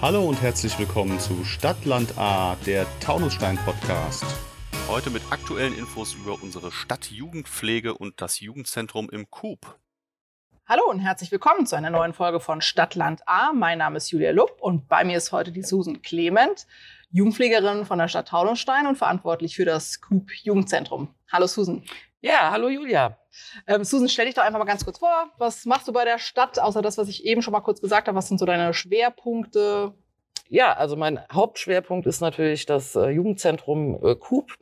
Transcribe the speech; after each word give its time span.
Hallo 0.00 0.24
und 0.24 0.40
herzlich 0.42 0.78
willkommen 0.78 1.18
zu 1.18 1.44
Stadtland 1.44 2.16
A, 2.18 2.56
der 2.66 2.86
Taunusstein 3.00 3.56
Podcast. 3.56 4.24
Heute 4.88 5.10
mit 5.10 5.22
aktuellen 5.30 5.76
Infos 5.76 6.14
über 6.14 6.40
unsere 6.42 6.70
Stadtjugendpflege 6.70 7.94
und 7.94 8.20
das 8.20 8.40
Jugendzentrum 8.40 9.10
im 9.10 9.30
Coop. 9.30 9.78
Hallo 10.66 10.82
und 10.88 11.00
herzlich 11.00 11.32
willkommen 11.32 11.66
zu 11.66 11.76
einer 11.76 11.90
neuen 11.90 12.12
Folge 12.12 12.40
von 12.40 12.60
Stadtland 12.60 13.22
A. 13.26 13.52
Mein 13.52 13.78
Name 13.78 13.96
ist 13.96 14.10
Julia 14.10 14.32
Lupp 14.32 14.56
und 14.60 14.88
bei 14.88 15.04
mir 15.04 15.16
ist 15.16 15.32
heute 15.32 15.52
die 15.52 15.62
Susan 15.62 16.02
Clement, 16.02 16.66
Jugendpflegerin 17.10 17.84
von 17.84 17.98
der 17.98 18.08
Stadt 18.08 18.28
Taunusstein 18.28 18.86
und 18.86 18.96
verantwortlich 18.96 19.56
für 19.56 19.64
das 19.64 20.00
Coop 20.00 20.30
Jugendzentrum. 20.42 21.14
Hallo 21.32 21.46
Susan. 21.46 21.82
Ja, 22.20 22.50
hallo 22.50 22.68
Julia. 22.68 23.18
Ähm, 23.66 23.84
Susan, 23.84 24.08
stell 24.08 24.26
dich 24.26 24.34
doch 24.34 24.42
einfach 24.42 24.58
mal 24.58 24.64
ganz 24.64 24.84
kurz 24.84 24.98
vor. 24.98 25.30
Was 25.38 25.66
machst 25.66 25.86
du 25.86 25.92
bei 25.92 26.04
der 26.04 26.18
Stadt, 26.18 26.58
außer 26.58 26.80
das, 26.80 26.96
was 26.96 27.08
ich 27.08 27.24
eben 27.24 27.42
schon 27.42 27.52
mal 27.52 27.60
kurz 27.60 27.80
gesagt 27.80 28.08
habe? 28.08 28.16
Was 28.16 28.28
sind 28.28 28.38
so 28.38 28.46
deine 28.46 28.72
Schwerpunkte? 28.72 29.92
Ja, 30.48 30.72
also 30.72 30.96
mein 30.96 31.20
Hauptschwerpunkt 31.30 32.06
ist 32.06 32.20
natürlich 32.20 32.66
das 32.66 32.96
äh, 32.96 33.10
Jugendzentrum 33.10 34.02
äh. 34.02 34.16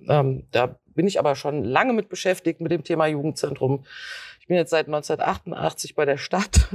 Ähm, 0.08 0.48
da 0.50 0.78
bin 0.86 1.06
ich 1.06 1.18
aber 1.18 1.36
schon 1.36 1.62
lange 1.62 1.92
mit 1.92 2.08
beschäftigt 2.08 2.60
mit 2.60 2.72
dem 2.72 2.82
Thema 2.82 3.06
Jugendzentrum. 3.06 3.84
Ich 4.40 4.46
bin 4.48 4.56
jetzt 4.56 4.70
seit 4.70 4.86
1988 4.86 5.94
bei 5.94 6.04
der 6.04 6.16
Stadt. 6.16 6.68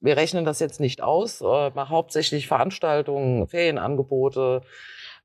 Wir 0.00 0.16
rechnen 0.16 0.44
das 0.44 0.60
jetzt 0.60 0.80
nicht 0.80 1.02
aus, 1.02 1.40
äh, 1.40 1.70
mache 1.74 1.90
hauptsächlich 1.90 2.46
Veranstaltungen, 2.46 3.46
Ferienangebote, 3.48 4.62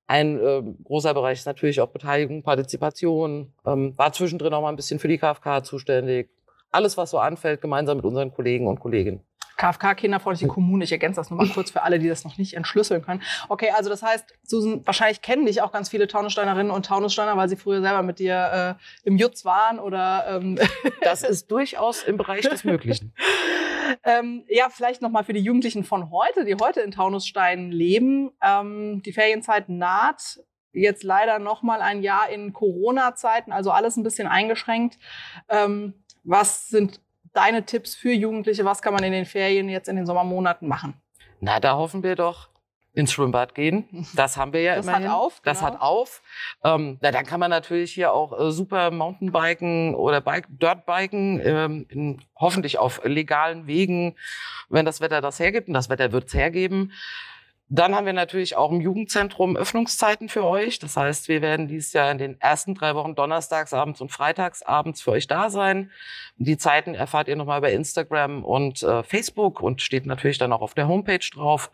ein 0.08 0.40
äh, 0.40 0.62
großer 0.84 1.14
Bereich 1.14 1.40
ist 1.40 1.46
natürlich 1.46 1.82
auch 1.82 1.90
Beteiligung, 1.90 2.44
Partizipation. 2.44 3.54
Ähm, 3.66 3.98
war 3.98 4.14
zwischendrin 4.14 4.54
auch 4.54 4.62
mal 4.62 4.70
ein 4.70 4.76
bisschen 4.76 5.00
für 5.00 5.08
die 5.08 5.18
KfK 5.18 5.64
zuständig. 5.64 6.30
Alles, 6.72 6.98
was 6.98 7.12
so 7.12 7.18
anfällt, 7.18 7.62
gemeinsam 7.62 7.98
mit 7.98 8.06
unseren 8.06 8.32
Kollegen 8.32 8.68
und 8.68 8.80
Kolleginnen. 8.80 9.22
KfK 9.58 9.96
Kinderfreundliche 9.96 10.48
Kommune. 10.48 10.84
Ich 10.84 10.92
ergänze 10.92 11.20
das 11.20 11.30
nur 11.30 11.38
mal 11.38 11.48
kurz 11.48 11.72
für 11.72 11.82
alle, 11.82 11.98
die 11.98 12.10
das 12.10 12.26
noch 12.26 12.38
nicht 12.38 12.56
entschlüsseln 12.56 13.02
können. 13.02 13.22
Okay, 13.48 13.72
also 13.76 13.90
das 13.90 14.04
heißt, 14.04 14.26
Susan, 14.44 14.86
wahrscheinlich 14.86 15.22
kennen 15.22 15.46
dich 15.46 15.62
auch 15.62 15.72
ganz 15.72 15.90
viele 15.90 16.08
Taunussteinerinnen 16.08 16.72
und 16.72 16.86
Taunussteiner, 16.86 17.38
weil 17.38 17.48
sie 17.48 17.56
früher 17.56 17.82
selber 17.82 18.04
mit 18.04 18.20
dir 18.20 18.78
äh, 19.04 19.08
im 19.08 19.18
Jutz 19.18 19.46
waren 19.46 19.80
oder. 19.80 20.26
Ähm 20.28 20.60
das 21.02 21.24
ist 21.24 21.50
durchaus 21.52 22.04
im 22.04 22.18
Bereich 22.18 22.42
des 22.42 22.64
Möglichen. 22.64 23.14
ähm, 24.04 24.46
ja, 24.48 24.70
vielleicht 24.70 25.02
noch 25.02 25.10
mal 25.10 25.24
für 25.24 25.34
die 25.34 25.42
Jugendlichen 25.42 25.84
von 25.84 26.12
heute, 26.12 26.46
die 26.46 26.56
heute 26.56 26.82
in 26.82 26.92
Taunusstein 26.92 27.72
leben. 27.72 28.32
Ähm, 28.42 29.02
die 29.04 29.14
Ferienzeit 29.14 29.70
naht. 29.70 30.40
Jetzt 30.72 31.04
leider 31.04 31.40
noch 31.40 31.64
mal 31.64 31.82
ein 31.82 32.02
Jahr 32.04 32.30
in 32.30 32.52
Corona-Zeiten, 32.52 33.54
also 33.54 33.72
alles 33.72 33.96
ein 33.96 34.04
bisschen 34.04 34.28
eingeschränkt. 34.28 34.98
Ähm, 35.48 35.94
was 36.24 36.68
sind 36.68 37.00
deine 37.34 37.66
Tipps 37.66 37.96
für 37.96 38.12
Jugendliche? 38.12 38.66
Was 38.66 38.82
kann 38.82 38.94
man 38.94 39.04
in 39.04 39.14
den 39.14 39.26
Ferien 39.26 39.70
jetzt 39.70 39.88
in 39.88 39.96
den 39.96 40.06
Sommermonaten 40.06 40.68
machen? 40.68 41.02
Na, 41.40 41.60
da 41.60 41.78
hoffen 41.78 42.04
wir 42.04 42.16
doch, 42.16 42.50
ins 42.96 43.12
Schwimmbad 43.12 43.54
gehen. 43.56 44.08
Das 44.16 44.38
haben 44.38 44.54
wir 44.54 44.62
ja 44.62 44.76
das 44.76 44.86
immerhin. 44.86 45.10
Hat 45.10 45.16
auf, 45.16 45.42
genau. 45.42 45.54
Das 45.54 45.62
hat 45.62 45.82
auf. 45.82 46.22
Ähm, 46.64 46.98
na, 47.02 47.12
dann 47.12 47.26
kann 47.26 47.40
man 47.40 47.52
natürlich 47.52 47.94
hier 47.94 48.14
auch 48.14 48.40
äh, 48.40 48.52
super 48.52 48.90
Mountainbiken 48.90 49.94
oder 49.96 50.22
Bike, 50.22 50.48
Dirtbiken, 50.50 51.42
ähm, 51.44 51.86
in, 51.90 52.22
hoffentlich 52.36 52.80
auf 52.80 53.02
legalen 53.04 53.68
Wegen, 53.68 54.16
wenn 54.70 54.86
das 54.86 55.02
Wetter 55.02 55.22
das 55.22 55.40
hergibt. 55.40 55.68
Und 55.68 55.74
das 55.74 55.90
Wetter 55.90 56.12
wird 56.12 56.28
es 56.28 56.34
hergeben. 56.34 56.92
Dann 57.68 57.96
haben 57.96 58.06
wir 58.06 58.14
natürlich 58.14 58.56
auch 58.56 58.72
im 58.72 58.80
Jugendzentrum 58.80 59.58
Öffnungszeiten 59.58 60.30
für 60.30 60.46
euch. 60.46 60.78
Das 60.78 60.96
heißt, 60.96 61.28
wir 61.28 61.42
werden 61.42 61.68
dieses 61.68 61.94
Jahr 61.94 62.12
in 62.12 62.20
den 62.20 62.40
ersten 62.40 62.76
drei 62.76 62.94
Wochen 62.94 63.16
donnerstagsabends 63.16 64.02
und 64.02 64.12
freitagsabends 64.12 65.02
für 65.02 65.12
euch 65.12 65.26
da 65.26 65.50
sein. 65.50 65.90
Die 66.38 66.58
Zeiten 66.58 66.94
erfahrt 66.94 67.28
ihr 67.28 67.36
nochmal 67.36 67.62
bei 67.62 67.74
Instagram 67.74 68.46
und 68.46 68.84
äh, 68.84 69.02
Facebook 69.02 69.62
und 69.62 69.82
steht 69.82 70.06
natürlich 70.06 70.38
dann 70.38 70.54
auch 70.54 70.62
auf 70.62 70.76
der 70.76 70.88
Homepage 70.88 71.28
drauf. 71.34 71.72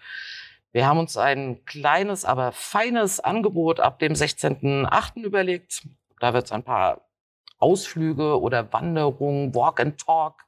Wir 0.72 0.88
haben 0.88 1.00
uns 1.00 1.18
ein 1.18 1.66
kleines, 1.66 2.24
aber 2.24 2.52
feines 2.52 3.20
Angebot 3.20 3.80
ab 3.80 4.00
dem 4.00 4.14
16.8. 4.14 5.22
überlegt. 5.22 5.88
Da 6.20 6.34
wird 6.34 6.46
es 6.46 6.52
ein 6.52 6.64
paar 6.64 7.02
Ausflüge 7.58 8.40
oder 8.40 8.72
Wanderungen, 8.74 9.54
Walk 9.54 9.80
and 9.80 10.00
Talk 10.00 10.46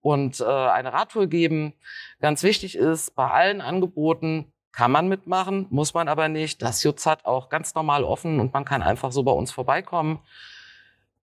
und 0.00 0.40
äh, 0.40 0.44
eine 0.44 0.92
Radtour 0.92 1.26
geben. 1.26 1.72
Ganz 2.20 2.42
wichtig 2.42 2.76
ist, 2.76 3.14
bei 3.14 3.30
allen 3.30 3.60
Angeboten 3.60 4.52
kann 4.72 4.90
man 4.90 5.08
mitmachen, 5.08 5.66
muss 5.70 5.94
man 5.94 6.08
aber 6.08 6.28
nicht. 6.28 6.60
Das 6.62 6.82
Jutz 6.82 7.06
hat 7.06 7.24
auch 7.24 7.48
ganz 7.48 7.74
normal 7.74 8.04
offen 8.04 8.40
und 8.40 8.52
man 8.52 8.64
kann 8.64 8.82
einfach 8.82 9.12
so 9.12 9.22
bei 9.22 9.32
uns 9.32 9.52
vorbeikommen. 9.52 10.18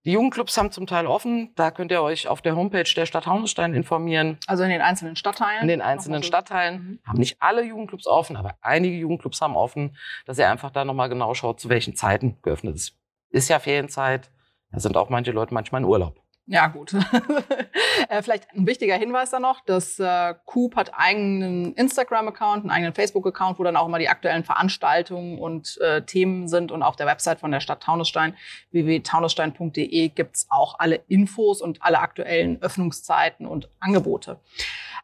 Die 0.06 0.12
Jugendclubs 0.12 0.56
haben 0.56 0.70
zum 0.72 0.86
Teil 0.86 1.06
offen. 1.06 1.52
Da 1.56 1.70
könnt 1.70 1.90
ihr 1.90 2.00
euch 2.00 2.26
auf 2.26 2.40
der 2.40 2.56
Homepage 2.56 2.90
der 2.96 3.04
Stadt 3.04 3.26
Hauenstein 3.26 3.74
informieren. 3.74 4.38
Also 4.46 4.62
in 4.62 4.70
den 4.70 4.80
einzelnen 4.80 5.14
Stadtteilen? 5.14 5.62
In 5.62 5.68
den 5.68 5.82
einzelnen 5.82 6.22
Stadtteilen. 6.22 6.82
Mhm. 6.82 6.98
Haben 7.06 7.18
nicht 7.18 7.36
alle 7.40 7.62
Jugendclubs 7.62 8.06
offen, 8.06 8.36
aber 8.36 8.56
einige 8.62 8.96
Jugendclubs 8.96 9.42
haben 9.42 9.56
offen, 9.56 9.96
dass 10.24 10.38
ihr 10.38 10.48
einfach 10.48 10.70
da 10.70 10.86
nochmal 10.86 11.10
genau 11.10 11.34
schaut, 11.34 11.60
zu 11.60 11.68
welchen 11.68 11.96
Zeiten 11.96 12.38
geöffnet 12.40 12.76
ist. 12.76 12.96
Ist 13.28 13.50
ja 13.50 13.58
Ferienzeit. 13.58 14.30
Da 14.72 14.80
sind 14.80 14.96
auch 14.96 15.10
manche 15.10 15.32
Leute 15.32 15.52
manchmal 15.52 15.82
in 15.82 15.86
Urlaub. 15.86 16.20
Ja, 16.52 16.66
gut. 16.66 16.92
äh, 18.08 18.22
vielleicht 18.22 18.52
ein 18.52 18.66
wichtiger 18.66 18.96
Hinweis 18.96 19.30
da 19.30 19.38
noch, 19.38 19.60
das 19.64 20.00
äh, 20.00 20.34
Coop 20.46 20.74
hat 20.74 20.90
eigenen 20.92 21.74
Instagram-Account, 21.74 22.64
einen 22.64 22.72
eigenen 22.72 22.92
Facebook-Account, 22.92 23.60
wo 23.60 23.62
dann 23.62 23.76
auch 23.76 23.86
immer 23.86 24.00
die 24.00 24.08
aktuellen 24.08 24.42
Veranstaltungen 24.42 25.38
und 25.38 25.78
äh, 25.80 26.02
Themen 26.02 26.48
sind. 26.48 26.72
Und 26.72 26.82
auf 26.82 26.96
der 26.96 27.06
Website 27.06 27.38
von 27.38 27.52
der 27.52 27.60
Stadt 27.60 27.84
Taunusstein, 27.84 28.34
www.taunusstein.de, 28.72 30.08
gibt's 30.08 30.48
auch 30.50 30.74
alle 30.80 30.96
Infos 31.06 31.62
und 31.62 31.84
alle 31.84 32.00
aktuellen 32.00 32.60
Öffnungszeiten 32.60 33.46
und 33.46 33.68
Angebote. 33.78 34.40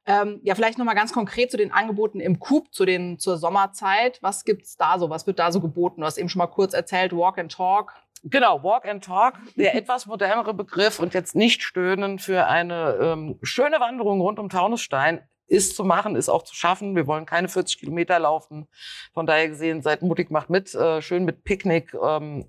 Ähm, 0.05 0.41
ja, 0.43 0.57
vielleicht 0.57 0.79
nochmal 0.79 0.97
ganz 0.97 1.13
konkret 1.13 1.53
zu 1.53 1.57
den 1.57 1.71
Angeboten 1.71 2.19
im 2.19 2.41
Coop, 2.41 2.75
zu 2.75 2.85
den, 2.85 3.21
zur 3.21 3.37
Sommerzeit. 3.37 4.19
Was 4.21 4.45
gibt's 4.45 4.77
da 4.77 4.99
so? 4.99 5.11
Was 5.11 5.29
wird 5.29 5.39
da 5.39 5.53
so 5.53 5.61
geboten? 5.61 6.01
Du 6.01 6.07
hast 6.09 6.19
eben 6.19 6.29
schon 6.29 6.41
mal 6.41 6.49
kurz 6.49 6.75
erzählt, 6.75 7.13
Walk 7.13 7.39
and 7.39 7.53
Talk. 7.53 7.93
Genau, 8.23 8.63
Walk 8.63 8.87
and 8.87 9.05
Talk, 9.05 9.35
der 9.57 9.75
etwas 9.75 10.07
modernere 10.07 10.55
Begriff 10.55 10.99
und 10.99 11.15
jetzt 11.15 11.37
nicht 11.37 11.63
stöhnen 11.63 12.19
für 12.19 12.47
eine 12.47 12.97
ähm, 13.01 13.39
schöne 13.43 13.79
Wanderung 13.79 14.21
rund 14.21 14.39
um 14.39 14.49
Taunusstein 14.49 15.23
ist 15.49 15.77
zu 15.77 15.85
machen, 15.85 16.17
ist 16.17 16.29
auch 16.29 16.43
zu 16.43 16.55
schaffen. 16.55 16.97
Wir 16.97 17.07
wollen 17.07 17.25
keine 17.27 17.49
40 17.49 17.79
Kilometer 17.79 18.19
laufen. 18.19 18.67
Von 19.15 19.27
daher 19.27 19.49
gesehen, 19.49 19.83
seid 19.83 20.03
mutig, 20.03 20.31
macht 20.31 20.51
mit, 20.51 20.75
äh, 20.75 21.01
schön 21.01 21.25
mit 21.25 21.45
Picknick. 21.45 21.95
Ähm, 21.95 22.47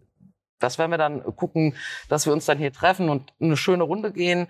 das 0.60 0.78
werden 0.78 0.92
wir 0.92 0.98
dann 0.98 1.24
gucken, 1.36 1.76
dass 2.10 2.26
wir 2.26 2.34
uns 2.34 2.46
dann 2.46 2.58
hier 2.58 2.74
treffen 2.74 3.10
und 3.10 3.34
eine 3.40 3.58
schöne 3.58 3.84
Runde 3.84 4.12
gehen. 4.12 4.48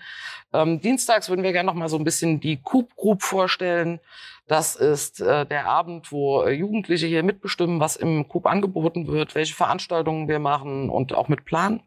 Ähm, 0.54 0.82
dienstags 0.82 1.30
würden 1.30 1.44
wir 1.44 1.52
gerne 1.52 1.68
noch 1.68 1.74
mal 1.74 1.90
so 1.90 1.98
ein 1.98 2.04
bisschen 2.04 2.40
die 2.40 2.62
Coop 2.62 2.96
Group 2.96 3.24
vorstellen. 3.24 4.00
Das 4.48 4.76
ist 4.76 5.20
äh, 5.20 5.46
der 5.46 5.68
Abend, 5.68 6.12
wo 6.12 6.44
äh, 6.44 6.52
Jugendliche 6.52 7.08
hier 7.08 7.24
mitbestimmen, 7.24 7.80
was 7.80 7.98
im 7.98 8.28
Coop 8.30 8.46
angeboten 8.46 9.08
wird, 9.08 9.36
welche 9.36 9.56
Veranstaltungen 9.56 10.28
wir 10.28 10.40
machen 10.40 10.90
und 10.90 11.14
auch 11.14 11.28
mit 11.28 11.44
Plan. 11.44 11.82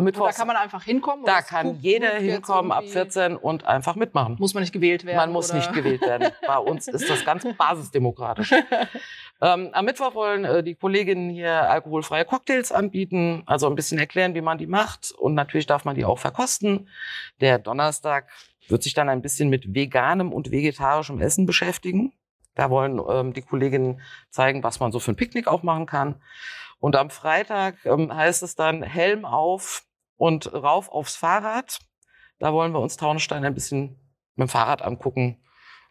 Mittwochs, 0.00 0.36
da 0.36 0.38
kann 0.38 0.46
man 0.46 0.56
einfach 0.56 0.82
hinkommen? 0.84 1.24
Da 1.24 1.42
kann 1.42 1.66
Coop 1.66 1.78
jeder 1.80 2.10
hinkommen 2.14 2.72
ab 2.72 2.84
14 2.84 3.36
und 3.36 3.66
einfach 3.66 3.96
mitmachen. 3.96 4.36
Muss 4.38 4.54
man 4.54 4.62
nicht 4.62 4.72
gewählt 4.72 5.04
werden? 5.04 5.16
Man 5.16 5.32
muss 5.32 5.50
oder? 5.50 5.58
nicht 5.58 5.72
gewählt 5.72 6.02
werden. 6.02 6.28
Bei 6.46 6.58
uns 6.58 6.88
ist 6.88 7.08
das 7.08 7.24
ganz 7.24 7.46
basisdemokratisch. 7.58 8.52
ähm, 9.40 9.70
am 9.72 9.84
Mittwoch 9.84 10.14
wollen 10.14 10.44
äh, 10.44 10.62
die 10.62 10.74
Kolleginnen 10.74 11.30
hier 11.30 11.70
alkoholfreie 11.70 12.24
Cocktails 12.24 12.72
anbieten, 12.72 13.42
also 13.46 13.68
ein 13.68 13.74
bisschen 13.74 13.98
erklären, 13.98 14.34
wie 14.34 14.40
man 14.40 14.58
die 14.58 14.66
macht. 14.66 15.12
Und 15.12 15.34
natürlich 15.34 15.66
darf 15.66 15.84
man 15.84 15.94
die 15.94 16.04
auch 16.04 16.18
verkosten. 16.18 16.88
Der 17.40 17.58
Donnerstag 17.58 18.28
wird 18.68 18.82
sich 18.82 18.94
dann 18.94 19.08
ein 19.08 19.22
bisschen 19.22 19.48
mit 19.48 19.74
veganem 19.74 20.32
und 20.32 20.50
vegetarischem 20.50 21.20
Essen 21.20 21.46
beschäftigen. 21.46 22.12
Da 22.54 22.70
wollen 22.70 23.00
ähm, 23.08 23.32
die 23.32 23.42
Kolleginnen 23.42 24.00
zeigen, 24.30 24.62
was 24.64 24.80
man 24.80 24.90
so 24.90 24.98
für 24.98 25.12
ein 25.12 25.16
Picknick 25.16 25.46
auch 25.46 25.62
machen 25.62 25.86
kann. 25.86 26.16
Und 26.78 26.96
am 26.96 27.10
Freitag 27.10 27.84
ähm, 27.84 28.14
heißt 28.14 28.42
es 28.42 28.54
dann 28.54 28.82
Helm 28.82 29.24
auf 29.24 29.84
und 30.16 30.52
rauf 30.52 30.88
aufs 30.90 31.16
Fahrrad. 31.16 31.78
Da 32.38 32.52
wollen 32.52 32.72
wir 32.72 32.80
uns 32.80 32.96
Taunstein 32.96 33.44
ein 33.44 33.54
bisschen 33.54 33.98
mit 34.36 34.48
dem 34.48 34.48
Fahrrad 34.48 34.82
angucken. 34.82 35.42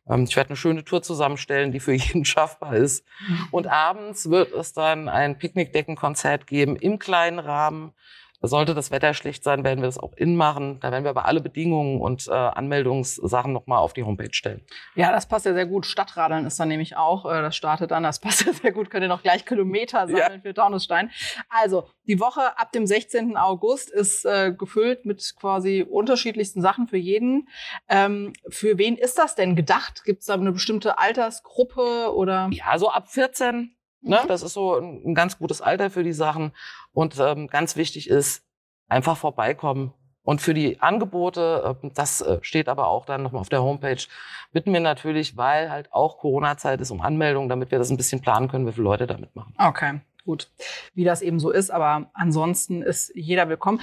Ähm, 0.09 0.23
ich 0.23 0.35
werde 0.35 0.51
eine 0.51 0.57
schöne 0.57 0.83
Tour 0.83 1.01
zusammenstellen, 1.01 1.71
die 1.71 1.79
für 1.79 1.93
jeden 1.93 2.25
schaffbar 2.25 2.75
ist. 2.75 3.05
Und 3.51 3.67
abends 3.67 4.29
wird 4.29 4.53
es 4.53 4.73
dann 4.73 5.09
ein 5.09 5.37
Picknickdeckenkonzert 5.37 6.47
geben 6.47 6.75
im 6.75 6.99
kleinen 6.99 7.39
Rahmen 7.39 7.93
sollte 8.41 8.75
das 8.75 8.91
Wetter 8.91 9.13
schlecht 9.13 9.43
sein, 9.43 9.63
werden 9.63 9.81
wir 9.81 9.87
das 9.87 9.97
auch 9.97 10.13
innen 10.15 10.35
machen. 10.35 10.79
Da 10.79 10.91
werden 10.91 11.03
wir 11.03 11.09
aber 11.09 11.25
alle 11.25 11.41
Bedingungen 11.41 11.99
und 12.01 12.27
äh, 12.27 12.31
Anmeldungssachen 12.31 13.51
nochmal 13.51 13.79
auf 13.79 13.93
die 13.93 14.03
Homepage 14.03 14.33
stellen. 14.33 14.61
Ja, 14.95 15.11
das 15.11 15.27
passt 15.27 15.45
ja 15.45 15.53
sehr 15.53 15.65
gut. 15.65 15.85
Stadtradeln 15.85 16.45
ist 16.45 16.59
dann 16.59 16.67
nämlich 16.67 16.95
auch, 16.97 17.25
äh, 17.25 17.41
das 17.41 17.55
startet 17.55 17.91
dann, 17.91 18.03
das 18.03 18.19
passt 18.19 18.45
ja 18.45 18.53
sehr 18.53 18.71
gut. 18.71 18.89
Könnt 18.89 19.03
ihr 19.03 19.09
noch 19.09 19.23
gleich 19.23 19.45
Kilometer 19.45 20.07
sammeln 20.07 20.33
ja. 20.35 20.39
für 20.41 20.53
Taunusstein. 20.53 21.09
Also, 21.49 21.89
die 22.05 22.19
Woche 22.19 22.57
ab 22.57 22.71
dem 22.71 22.85
16. 22.85 23.37
August 23.37 23.89
ist 23.89 24.25
äh, 24.25 24.53
gefüllt 24.53 25.05
mit 25.05 25.35
quasi 25.39 25.85
unterschiedlichsten 25.87 26.61
Sachen 26.61 26.87
für 26.87 26.97
jeden. 26.97 27.49
Ähm, 27.89 28.33
für 28.49 28.77
wen 28.77 28.97
ist 28.97 29.17
das 29.17 29.35
denn 29.35 29.55
gedacht? 29.55 30.03
Gibt 30.05 30.21
es 30.21 30.27
da 30.27 30.35
eine 30.35 30.51
bestimmte 30.51 30.99
Altersgruppe 30.99 32.13
oder? 32.13 32.49
Ja, 32.51 32.77
so 32.77 32.89
ab 32.89 33.09
14 33.09 33.76
Ne? 34.01 34.19
Mhm. 34.23 34.27
Das 34.27 34.43
ist 34.43 34.53
so 34.53 34.75
ein, 34.75 35.01
ein, 35.05 35.15
ganz 35.15 35.37
gutes 35.37 35.61
Alter 35.61 35.89
für 35.89 36.03
die 36.03 36.13
Sachen. 36.13 36.51
Und 36.93 37.19
ähm, 37.19 37.47
ganz 37.47 37.75
wichtig 37.75 38.09
ist, 38.09 38.43
einfach 38.87 39.17
vorbeikommen 39.17 39.93
Und 40.23 40.41
für 40.41 40.53
die 40.53 40.81
Angebote, 40.81 41.77
äh, 41.83 41.89
das 41.93 42.21
äh, 42.21 42.39
steht 42.41 42.67
aber 42.67 42.87
auch 42.87 43.05
dann 43.05 43.23
nochmal 43.23 43.39
auf 43.39 43.49
der 43.49 43.63
Homepage, 43.63 44.03
bitten 44.51 44.73
wir 44.73 44.81
natürlich, 44.81 45.37
weil 45.37 45.71
halt 45.71 45.93
auch 45.93 46.17
Corona-Zeit 46.17 46.81
ist, 46.81 46.91
um 46.91 47.01
Anmeldungen, 47.01 47.47
damit 47.47 47.71
wir 47.71 47.77
das 47.77 47.89
ein 47.89 47.97
bisschen 47.97 48.21
planen 48.21 48.49
können, 48.49 48.67
wie 48.67 48.73
viele 48.73 48.83
Leute 48.83 49.07
da 49.07 49.17
mitmachen. 49.17 49.53
Okay, 49.57 50.01
gut. 50.25 50.49
Wie 50.93 51.05
das 51.05 51.21
eben 51.21 51.39
so 51.39 51.49
ist, 51.49 51.69
aber 51.69 52.09
ansonsten 52.13 52.81
ist 52.81 53.13
jeder 53.15 53.47
willkommen. 53.47 53.79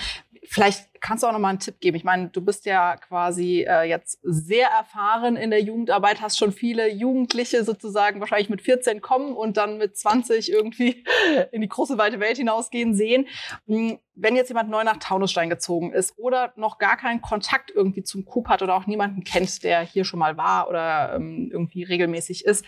Vielleicht 0.46 0.88
kannst 1.00 1.22
du 1.22 1.26
auch 1.26 1.32
noch 1.32 1.38
mal 1.38 1.50
einen 1.50 1.58
Tipp 1.58 1.80
geben. 1.80 1.96
Ich 1.96 2.04
meine, 2.04 2.28
du 2.28 2.40
bist 2.40 2.66
ja 2.66 2.96
quasi 2.96 3.66
äh, 3.68 3.82
jetzt 3.82 4.18
sehr 4.22 4.68
erfahren 4.68 5.36
in 5.36 5.50
der 5.50 5.62
Jugendarbeit, 5.62 6.20
hast 6.20 6.38
schon 6.38 6.52
viele 6.52 6.90
Jugendliche 6.90 7.64
sozusagen 7.64 8.20
wahrscheinlich 8.20 8.50
mit 8.50 8.62
14 8.62 9.00
kommen 9.00 9.34
und 9.34 9.56
dann 9.56 9.78
mit 9.78 9.96
20 9.96 10.50
irgendwie 10.50 11.04
in 11.52 11.62
die 11.62 11.68
große 11.68 11.98
weite 11.98 12.20
Welt 12.20 12.36
hinausgehen 12.36 12.94
sehen. 12.94 13.26
Hm, 13.66 13.98
wenn 14.14 14.36
jetzt 14.36 14.48
jemand 14.48 14.70
neu 14.70 14.84
nach 14.84 14.98
Taunusstein 14.98 15.50
gezogen 15.50 15.92
ist 15.92 16.18
oder 16.18 16.52
noch 16.56 16.78
gar 16.78 16.96
keinen 16.96 17.20
Kontakt 17.20 17.70
irgendwie 17.70 18.02
zum 18.02 18.24
Coop 18.24 18.48
hat 18.48 18.62
oder 18.62 18.74
auch 18.74 18.86
niemanden 18.86 19.24
kennt, 19.24 19.62
der 19.64 19.80
hier 19.80 20.04
schon 20.04 20.20
mal 20.20 20.36
war 20.36 20.68
oder 20.68 21.14
ähm, 21.16 21.48
irgendwie 21.50 21.84
regelmäßig 21.84 22.44
ist, 22.44 22.64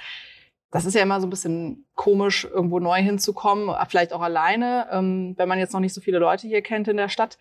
das 0.71 0.85
ist 0.85 0.95
ja 0.95 1.03
immer 1.03 1.21
so 1.21 1.27
ein 1.27 1.31
bisschen 1.31 1.87
komisch, 1.95 2.45
irgendwo 2.45 2.81
neu 2.81 3.01
hinzukommen, 3.01 3.75
vielleicht 3.89 4.13
auch 4.13 4.21
alleine, 4.21 4.89
ähm, 4.91 5.35
wenn 5.37 5.49
man 5.49 5.59
jetzt 5.59 5.73
noch 5.73 5.81
nicht 5.81 5.95
so 5.95 6.01
viele 6.01 6.19
Leute 6.19 6.47
hier 6.49 6.61
kennt 6.61 6.89
in 6.89 6.97
der 6.97 7.09
Stadt 7.09 7.39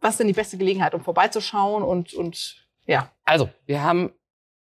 was 0.00 0.14
ist 0.14 0.20
denn 0.20 0.26
die 0.28 0.32
beste 0.32 0.58
Gelegenheit, 0.58 0.94
um 0.94 1.02
vorbeizuschauen 1.02 1.82
und, 1.82 2.14
und 2.14 2.66
ja? 2.86 3.10
Also, 3.24 3.50
wir 3.66 3.82
haben 3.82 4.12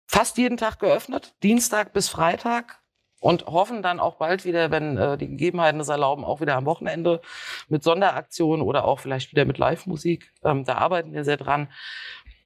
fast 0.07 0.37
jeden 0.39 0.57
Tag 0.57 0.79
geöffnet, 0.79 1.35
Dienstag 1.43 1.93
bis 1.93 2.09
Freitag 2.09 2.83
und 3.23 3.47
hoffen 3.47 3.83
dann 3.83 4.01
auch 4.01 4.17
bald 4.17 4.45
wieder, 4.45 4.71
wenn 4.71 4.99
äh, 4.99 5.17
die 5.17 5.29
Gegebenheiten 5.29 5.81
es 5.81 5.89
erlauben, 5.89 6.25
auch 6.25 6.41
wieder 6.41 6.57
am 6.57 6.67
Wochenende 6.67 7.23
mit 7.69 7.85
Sonderaktionen 7.85 8.67
oder 8.67 8.85
auch 8.85 8.99
vielleicht 8.99 9.31
wieder 9.31 9.45
mit 9.45 9.59
Live-Musik. 9.59 10.33
Ähm, 10.43 10.65
da 10.65 10.75
arbeiten 10.75 11.13
wir 11.13 11.25
sehr 11.25 11.37
dran. 11.37 11.69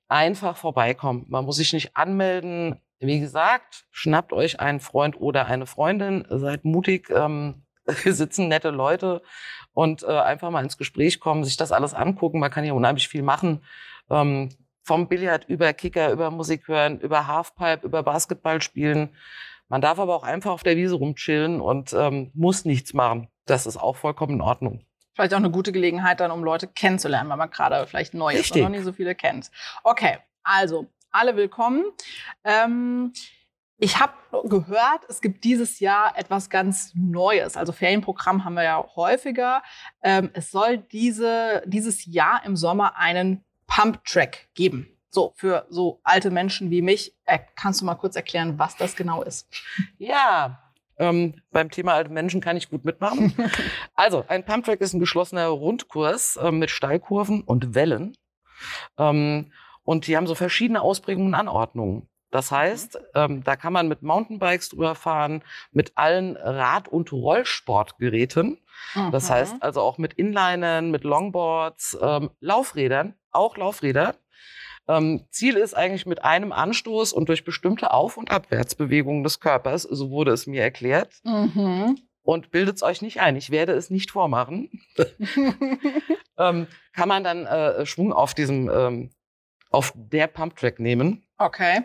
Einfach 0.09 0.57
vorbeikommen. 0.57 1.25
Man 1.29 1.47
muss 1.47 1.57
sich 1.57 1.73
nicht 1.73 1.97
anmelden. 1.97 2.81
Wie 2.99 3.21
gesagt, 3.21 3.87
schnappt 3.91 4.33
euch 4.33 4.61
einen 4.61 4.81
Freund 4.81 5.19
oder 5.19 5.47
eine 5.47 5.67
Freundin, 5.67 6.27
seid 6.29 6.65
mutig. 6.65 7.11
Ähm, 7.11 7.65
hier 8.03 8.15
sitzen 8.15 8.49
nette 8.49 8.71
Leute 8.71 9.23
und 9.77 10.05
äh, 10.05 10.07
einfach 10.07 10.51
mal 10.51 10.65
ins 10.65 10.79
Gespräch 10.79 11.21
kommen, 11.21 11.45
sich 11.45 11.59
das 11.59 11.71
alles 11.71 11.93
angucken. 11.93 12.39
Man 12.39 12.51
kann 12.51 12.65
hier 12.65 12.75
unheimlich 12.75 13.09
viel 13.09 13.23
machen. 13.23 13.63
Ähm, 14.09 14.49
vom 14.83 15.07
Billard 15.07 15.45
über 15.51 15.71
Kicker, 15.75 16.13
über 16.13 16.31
Musik 16.31 16.67
hören, 16.67 16.99
über 16.99 17.27
Halfpipe, 17.27 17.85
über 17.85 18.03
Basketball 18.03 18.63
spielen. 18.63 19.11
Man 19.69 19.83
darf 19.83 19.99
aber 19.99 20.17
auch 20.17 20.23
einfach 20.23 20.53
auf 20.53 20.63
der 20.63 20.77
Wiese 20.77 20.95
rumchillen 20.95 21.61
und 21.61 21.93
ähm, 21.93 22.31
muss 22.33 22.65
nichts 22.65 22.95
machen. 22.95 23.29
Das 23.45 23.67
ist 23.67 23.77
auch 23.77 23.97
vollkommen 23.97 24.37
in 24.37 24.41
Ordnung. 24.41 24.81
Vielleicht 25.13 25.35
auch 25.35 25.39
eine 25.39 25.51
gute 25.51 25.73
Gelegenheit 25.73 26.21
dann, 26.21 26.31
um 26.31 26.43
Leute 26.43 26.69
kennenzulernen, 26.69 27.29
weil 27.29 27.37
man 27.37 27.51
gerade 27.51 27.87
vielleicht 27.87 28.15
neu 28.15 28.33
ist 28.33 28.51
und 28.53 28.63
noch 28.63 28.69
nicht 28.71 28.85
so 28.85 28.95
viele 28.95 29.15
kennt. 29.15 29.51
Okay, 29.85 30.17
also 30.43 30.87
alle 31.11 31.37
willkommen. 31.37 31.85
Ähm, 32.45 33.13
ich 33.79 34.01
habe 34.01 34.15
gehört, 34.49 35.03
es 35.09 35.21
gibt 35.21 35.45
dieses 35.45 35.81
Jahr 35.81 36.17
etwas 36.17 36.49
ganz 36.49 36.93
Neues. 36.95 37.57
Also 37.57 37.73
Ferienprogramm 37.73 38.45
haben 38.45 38.55
wir 38.55 38.65
ja 38.65 38.85
häufiger. 38.97 39.63
Ähm, 40.03 40.31
es 40.33 40.51
soll 40.51 40.79
diese, 40.79 41.63
dieses 41.67 42.07
Jahr 42.07 42.43
im 42.45 42.57
Sommer 42.57 42.97
einen 42.97 43.45
Pump-Track 43.67 44.49
geben. 44.55 44.89
So, 45.11 45.33
für 45.37 45.67
so 45.69 46.01
alte 46.05 46.31
Menschen 46.31 46.71
wie 46.71 46.83
mich. 46.83 47.17
Äh, 47.25 47.39
kannst 47.55 47.81
du 47.81 47.85
mal 47.85 47.95
kurz 47.95 48.17
erklären, 48.17 48.59
was 48.59 48.77
das 48.77 48.97
genau 48.97 49.23
ist? 49.23 49.49
Ja, 49.99 50.67
ähm, 50.99 51.35
beim 51.51 51.71
Thema 51.71 51.95
alte 51.95 52.11
Menschen 52.11 52.41
kann 52.41 52.57
ich 52.57 52.71
gut 52.71 52.85
mitmachen. 52.85 53.35
also, 53.95 54.25
ein 54.29 54.45
Pumptrack 54.45 54.81
ist 54.81 54.95
ein 54.95 55.01
geschlossener 55.01 55.47
Rundkurs 55.49 56.37
äh, 56.37 56.51
mit 56.51 56.71
Steilkurven 56.71 57.43
und 57.43 57.75
Wellen. 57.75 58.17
Ähm, 58.99 59.53
und 59.85 60.07
die 60.07 60.17
haben 60.17 60.27
so 60.27 60.35
verschiedene 60.35 60.81
Ausprägungen 60.81 61.29
und 61.29 61.35
Anordnungen. 61.35 62.09
Das 62.37 62.51
mhm. 62.51 62.57
heißt, 62.57 62.99
ähm, 63.15 63.45
da 63.45 63.57
kann 63.57 63.73
man 63.73 63.89
mit 63.89 64.03
Mountainbikes 64.03 64.69
drüber 64.69 64.95
fahren, 64.95 65.43
mit 65.73 65.93
allen 65.97 66.37
Rad- 66.37 66.87
und 66.87 67.11
Rollsportgeräten. 67.11 68.59
Mhm. 68.95 69.11
Das 69.11 69.31
heißt 69.31 69.57
also 69.61 69.81
auch 69.81 69.97
mit 69.97 70.13
Inlinern, 70.13 70.91
mit 70.91 71.05
Longboards, 71.05 71.97
ähm, 71.99 72.29
Laufrädern, 72.41 73.15
auch 73.31 73.57
Laufräder. 73.57 74.17
Ähm, 74.87 75.25
Ziel 75.31 75.57
ist 75.57 75.75
eigentlich 75.75 76.05
mit 76.05 76.25
einem 76.25 76.53
Anstoß 76.53 77.15
und 77.15 77.31
durch 77.31 77.43
bestimmte 77.43 77.91
Auf- 77.93 78.19
und 78.19 78.31
Abwärtsbewegungen 78.31 79.25
des 79.25 79.41
Körpers, 79.41 79.85
so 79.85 80.11
wurde 80.11 80.33
es 80.33 80.47
mir 80.47 80.63
erklärt. 80.63 81.15
Mhm. 81.25 81.99
Und 82.23 82.51
bildet 82.51 82.77
es 82.77 82.83
euch 82.83 83.01
nicht 83.01 83.21
ein, 83.23 83.37
ich 83.37 83.51
werde 83.51 83.73
es 83.73 83.89
nicht 83.89 84.11
vormachen. 84.11 84.71
ähm, 86.39 86.67
kann 86.93 87.09
man 87.09 87.25
dann 87.25 87.47
äh, 87.47 87.87
Schwung 87.87 88.13
auf 88.13 88.35
diesem, 88.35 88.69
ähm, 88.69 89.11
auf 89.71 89.95
der 89.97 90.27
Pumptrack 90.27 90.81
nehmen. 90.81 91.25
Okay. 91.39 91.85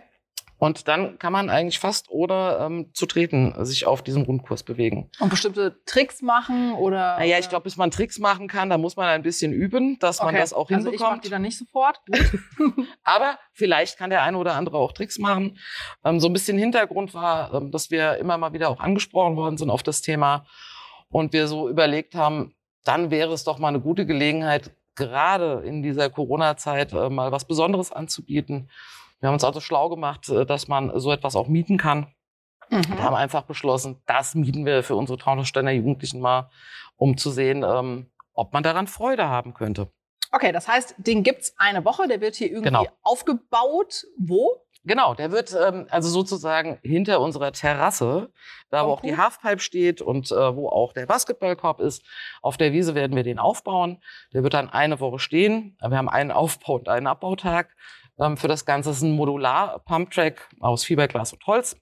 Und 0.63 0.87
dann 0.87 1.17
kann 1.17 1.33
man 1.33 1.49
eigentlich 1.49 1.79
fast 1.79 2.11
ohne 2.11 2.59
ähm, 2.61 2.91
zu 2.93 3.07
treten 3.07 3.65
sich 3.65 3.87
auf 3.87 4.03
diesem 4.03 4.21
Rundkurs 4.21 4.61
bewegen. 4.61 5.09
Und 5.19 5.29
bestimmte 5.29 5.83
Tricks 5.87 6.21
machen 6.21 6.73
oder? 6.73 7.17
Naja, 7.17 7.39
ich 7.39 7.49
glaube, 7.49 7.63
bis 7.63 7.77
man 7.77 7.89
Tricks 7.89 8.19
machen 8.19 8.47
kann, 8.47 8.69
da 8.69 8.77
muss 8.77 8.95
man 8.95 9.07
ein 9.07 9.23
bisschen 9.23 9.53
üben, 9.53 9.97
dass 9.97 10.19
okay. 10.19 10.27
man 10.27 10.35
das 10.35 10.53
auch 10.53 10.67
hinbekommt. 10.67 10.93
Also 10.93 11.03
ich 11.03 11.09
mache 11.09 11.21
die 11.21 11.29
dann 11.29 11.41
nicht 11.41 11.57
sofort. 11.57 11.99
Aber 13.03 13.39
vielleicht 13.53 13.97
kann 13.97 14.11
der 14.11 14.21
eine 14.21 14.37
oder 14.37 14.53
andere 14.53 14.77
auch 14.77 14.91
Tricks 14.91 15.17
machen. 15.17 15.57
Ähm, 16.05 16.19
so 16.19 16.29
ein 16.29 16.33
bisschen 16.33 16.59
Hintergrund 16.59 17.15
war, 17.15 17.55
ähm, 17.55 17.71
dass 17.71 17.89
wir 17.89 18.17
immer 18.17 18.37
mal 18.37 18.53
wieder 18.53 18.69
auch 18.69 18.79
angesprochen 18.79 19.37
worden 19.37 19.57
sind 19.57 19.71
auf 19.71 19.81
das 19.81 20.03
Thema 20.03 20.45
und 21.09 21.33
wir 21.33 21.47
so 21.47 21.69
überlegt 21.69 22.13
haben, 22.13 22.53
dann 22.83 23.09
wäre 23.09 23.33
es 23.33 23.43
doch 23.43 23.57
mal 23.57 23.69
eine 23.69 23.79
gute 23.79 24.05
Gelegenheit, 24.05 24.69
gerade 24.93 25.63
in 25.65 25.81
dieser 25.81 26.11
Corona-Zeit 26.11 26.93
äh, 26.93 27.09
mal 27.09 27.31
was 27.31 27.45
Besonderes 27.45 27.91
anzubieten. 27.91 28.69
Wir 29.21 29.27
haben 29.27 29.35
uns 29.35 29.43
also 29.43 29.61
schlau 29.61 29.87
gemacht, 29.89 30.27
äh, 30.29 30.45
dass 30.45 30.67
man 30.67 30.99
so 30.99 31.11
etwas 31.11 31.35
auch 31.35 31.47
mieten 31.47 31.77
kann. 31.77 32.07
Mhm. 32.69 32.77
Und 32.77 33.03
haben 33.03 33.15
einfach 33.15 33.43
beschlossen, 33.43 34.01
das 34.05 34.35
mieten 34.35 34.65
wir 34.65 34.83
für 34.83 34.95
unsere 34.95 35.17
Traunsteiner 35.17 35.71
Jugendlichen 35.71 36.19
mal, 36.19 36.49
um 36.95 37.17
zu 37.17 37.29
sehen, 37.29 37.63
ähm, 37.67 38.09
ob 38.33 38.53
man 38.53 38.63
daran 38.63 38.87
Freude 38.87 39.27
haben 39.27 39.53
könnte. 39.53 39.91
Okay, 40.31 40.51
das 40.51 40.67
heißt, 40.67 40.95
den 40.97 41.23
gibt's 41.23 41.53
eine 41.57 41.83
Woche, 41.83 42.07
der 42.07 42.21
wird 42.21 42.35
hier 42.35 42.47
irgendwie 42.47 42.69
genau. 42.69 42.87
aufgebaut. 43.01 44.05
Wo? 44.17 44.61
Genau, 44.83 45.13
der 45.13 45.31
wird 45.31 45.53
ähm, 45.53 45.85
also 45.89 46.09
sozusagen 46.09 46.79
hinter 46.81 47.19
unserer 47.19 47.51
Terrasse, 47.51 48.31
da 48.71 48.87
wo 48.87 48.93
auch 48.93 49.01
die 49.01 49.15
Halfpipe 49.15 49.59
steht 49.59 50.01
und 50.01 50.31
äh, 50.31 50.55
wo 50.55 50.69
auch 50.69 50.93
der 50.93 51.05
Basketballkorb 51.05 51.81
ist. 51.81 52.03
Auf 52.41 52.57
der 52.57 52.73
Wiese 52.73 52.95
werden 52.95 53.15
wir 53.15 53.23
den 53.23 53.37
aufbauen. 53.37 54.01
Der 54.33 54.41
wird 54.41 54.55
dann 54.55 54.69
eine 54.69 54.99
Woche 54.99 55.19
stehen. 55.19 55.77
Wir 55.81 55.97
haben 55.97 56.09
einen 56.09 56.31
Aufbau- 56.31 56.75
und 56.75 56.89
einen 56.89 57.05
Abbautag 57.05 57.75
für 58.17 58.47
das 58.47 58.65
Ganze. 58.65 58.91
Ist 58.91 59.01
ein 59.01 59.11
Modular-Pumptrack 59.11 60.49
aus 60.59 60.83
Fiberglas 60.83 61.33
und 61.33 61.45
Holz. 61.47 61.75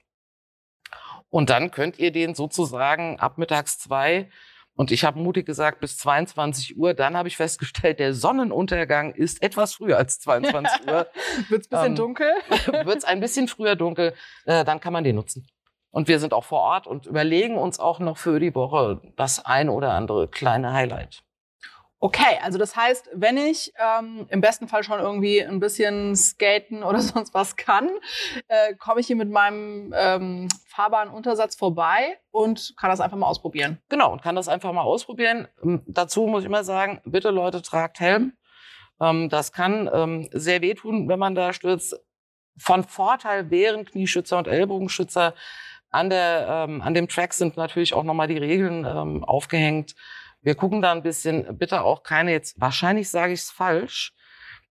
Und 1.29 1.49
dann 1.49 1.71
könnt 1.71 1.99
ihr 1.99 2.11
den 2.11 2.33
sozusagen 2.33 3.19
ab 3.19 3.37
mittags 3.37 3.77
zwei 3.77 4.29
und 4.79 4.91
ich 4.91 5.03
habe 5.03 5.19
mutig 5.19 5.45
gesagt 5.45 5.81
bis 5.81 5.97
22 5.97 6.77
Uhr. 6.77 6.93
Dann 6.93 7.17
habe 7.17 7.27
ich 7.27 7.35
festgestellt, 7.35 7.99
der 7.99 8.13
Sonnenuntergang 8.13 9.13
ist 9.13 9.43
etwas 9.43 9.73
früher 9.73 9.97
als 9.97 10.21
22 10.21 10.87
Uhr. 10.87 11.05
Wird's 11.49 11.69
ein 11.69 11.69
bisschen 11.69 11.85
ähm, 11.87 11.95
dunkel? 11.95 12.31
Wird's 12.85 13.03
ein 13.03 13.19
bisschen 13.19 13.49
früher 13.49 13.75
dunkel. 13.75 14.13
Äh, 14.45 14.63
dann 14.63 14.79
kann 14.79 14.93
man 14.93 15.03
den 15.03 15.17
nutzen. 15.17 15.45
Und 15.91 16.07
wir 16.07 16.17
sind 16.17 16.33
auch 16.33 16.45
vor 16.45 16.61
Ort 16.61 16.87
und 16.87 17.07
überlegen 17.07 17.57
uns 17.57 17.77
auch 17.77 17.99
noch 17.99 18.15
für 18.17 18.39
die 18.39 18.55
Woche 18.55 19.01
das 19.17 19.45
ein 19.45 19.67
oder 19.67 19.91
andere 19.95 20.29
kleine 20.29 20.71
Highlight. 20.71 21.23
Okay, 22.01 22.39
also 22.41 22.57
das 22.57 22.77
heißt, 22.77 23.09
wenn 23.13 23.35
ich 23.35 23.73
ähm, 23.77 24.25
im 24.29 24.39
besten 24.39 24.69
Fall 24.69 24.83
schon 24.83 25.01
irgendwie 25.01 25.41
ein 25.41 25.59
bisschen 25.59 26.15
skaten 26.15 26.81
oder 26.81 26.99
sonst 27.01 27.33
was 27.33 27.57
kann, 27.57 27.89
äh, 28.47 28.73
komme 28.75 29.01
ich 29.01 29.07
hier 29.07 29.17
mit 29.17 29.29
meinem 29.29 29.93
ähm, 29.95 30.47
fahrbaren 30.65 31.09
Untersatz 31.09 31.55
vorbei 31.57 32.17
und 32.31 32.73
kann 32.79 32.89
das 32.89 33.01
einfach 33.01 33.17
mal 33.17 33.27
ausprobieren. 33.27 33.79
Genau, 33.89 34.13
und 34.13 34.21
kann 34.21 34.35
das 34.35 34.47
einfach 34.47 34.71
mal 34.71 34.83
ausprobieren. 34.83 35.49
Ähm, 35.61 35.81
dazu 35.87 36.25
muss 36.25 36.43
ich 36.43 36.45
immer 36.45 36.63
sagen, 36.63 37.01
bitte 37.03 37.31
Leute, 37.31 37.61
tragt 37.61 37.99
Helm. 37.99 38.31
Ähm, 39.01 39.27
das 39.27 39.51
kann 39.51 39.89
ähm, 39.93 40.29
sehr 40.31 40.61
wehtun, 40.61 41.09
wenn 41.09 41.19
man 41.19 41.35
da 41.35 41.51
stürzt. 41.51 41.99
Von 42.57 42.85
Vorteil 42.85 43.49
wären 43.51 43.83
Knieschützer 43.83 44.37
und 44.37 44.47
Ellbogenschützer. 44.47 45.33
An, 45.91 46.09
der, 46.09 46.47
ähm, 46.69 46.81
an 46.81 46.93
dem 46.93 47.09
Track 47.09 47.33
sind 47.33 47.57
natürlich 47.57 47.93
auch 47.93 48.03
nochmal 48.03 48.27
die 48.27 48.37
Regeln 48.37 48.85
ähm, 48.85 49.23
aufgehängt 49.25 49.95
wir 50.41 50.55
gucken 50.55 50.81
da 50.81 50.91
ein 50.91 51.03
bisschen, 51.03 51.57
bitte 51.57 51.81
auch 51.81 52.03
keine 52.03 52.31
jetzt, 52.31 52.59
wahrscheinlich 52.59 53.09
sage 53.09 53.33
ich 53.33 53.41
es 53.41 53.51
falsch, 53.51 54.13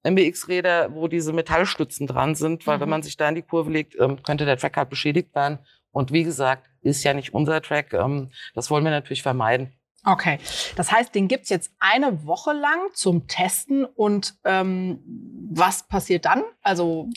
MBX-Räder, 0.05 0.95
wo 0.95 1.09
diese 1.09 1.33
Metallstützen 1.33 2.07
dran 2.07 2.35
sind, 2.35 2.67
weil 2.67 2.77
mhm. 2.77 2.83
wenn 2.83 2.89
man 2.89 3.03
sich 3.03 3.17
da 3.17 3.29
in 3.29 3.35
die 3.35 3.43
Kurve 3.43 3.71
legt, 3.71 3.99
ähm, 3.99 4.23
könnte 4.23 4.45
der 4.45 4.57
Track 4.57 4.77
halt 4.77 4.91
beschädigt 4.91 5.35
werden. 5.35 5.59
Und 5.91 6.13
wie 6.13 6.23
gesagt, 6.23 6.69
ist 6.81 7.03
ja 7.03 7.15
nicht 7.15 7.35
unser 7.35 7.61
Track. 7.61 7.93
Ähm, 7.93 8.31
das 8.55 8.71
wollen 8.71 8.85
wir 8.85 8.91
natürlich 8.91 9.23
vermeiden. 9.23 9.73
Okay, 10.05 10.39
das 10.77 10.93
heißt, 10.93 11.15
den 11.15 11.27
gibt's 11.27 11.51
jetzt 11.51 11.73
eine 11.81 12.25
Woche 12.25 12.53
lang 12.53 12.79
zum 12.95 13.27
Testen 13.27 13.85
und 13.85 14.37
ähm, 14.45 15.03
was 15.51 15.89
passiert 15.89 16.25
dann? 16.25 16.45
Also 16.63 17.09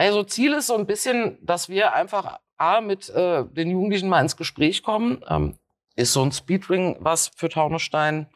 also 0.00 0.24
Ziel 0.24 0.54
ist 0.54 0.68
so 0.68 0.76
ein 0.76 0.86
bisschen, 0.86 1.36
dass 1.42 1.68
wir 1.68 1.92
einfach 1.92 2.38
A, 2.56 2.80
mit 2.80 3.10
äh, 3.10 3.44
den 3.44 3.70
Jugendlichen 3.70 4.08
mal 4.08 4.22
ins 4.22 4.38
Gespräch 4.38 4.82
kommen. 4.82 5.22
Ähm, 5.28 5.56
ist 5.96 6.12
so 6.12 6.22
ein 6.22 6.32
Speedring 6.32 6.96
was 7.00 7.30
für 7.36 7.48
Taunusstein? 7.48 8.26